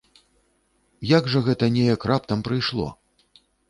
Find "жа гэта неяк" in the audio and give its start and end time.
1.35-2.01